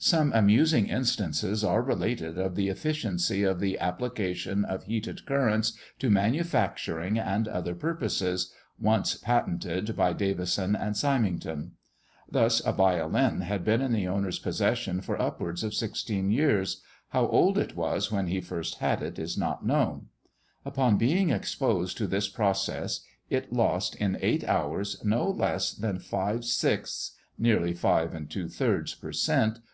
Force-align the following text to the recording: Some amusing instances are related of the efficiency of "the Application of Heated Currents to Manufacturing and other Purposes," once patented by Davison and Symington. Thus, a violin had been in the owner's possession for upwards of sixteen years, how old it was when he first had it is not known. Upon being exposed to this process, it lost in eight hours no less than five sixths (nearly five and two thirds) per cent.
Some 0.00 0.32
amusing 0.32 0.86
instances 0.86 1.64
are 1.64 1.82
related 1.82 2.38
of 2.38 2.54
the 2.54 2.68
efficiency 2.68 3.42
of 3.42 3.58
"the 3.58 3.76
Application 3.80 4.64
of 4.64 4.84
Heated 4.84 5.26
Currents 5.26 5.72
to 5.98 6.08
Manufacturing 6.08 7.18
and 7.18 7.48
other 7.48 7.74
Purposes," 7.74 8.52
once 8.78 9.16
patented 9.16 9.96
by 9.96 10.12
Davison 10.12 10.76
and 10.76 10.96
Symington. 10.96 11.72
Thus, 12.30 12.64
a 12.64 12.70
violin 12.70 13.40
had 13.40 13.64
been 13.64 13.82
in 13.82 13.90
the 13.90 14.06
owner's 14.06 14.38
possession 14.38 15.00
for 15.00 15.20
upwards 15.20 15.64
of 15.64 15.74
sixteen 15.74 16.30
years, 16.30 16.80
how 17.08 17.26
old 17.26 17.58
it 17.58 17.74
was 17.74 18.12
when 18.12 18.28
he 18.28 18.40
first 18.40 18.76
had 18.76 19.02
it 19.02 19.18
is 19.18 19.36
not 19.36 19.66
known. 19.66 20.06
Upon 20.64 20.96
being 20.96 21.30
exposed 21.30 21.96
to 21.98 22.06
this 22.06 22.28
process, 22.28 23.00
it 23.30 23.52
lost 23.52 23.96
in 23.96 24.16
eight 24.20 24.44
hours 24.44 25.02
no 25.04 25.28
less 25.28 25.72
than 25.72 25.98
five 25.98 26.44
sixths 26.44 27.16
(nearly 27.36 27.72
five 27.72 28.14
and 28.14 28.30
two 28.30 28.48
thirds) 28.48 28.94
per 28.94 29.10
cent. 29.10 29.58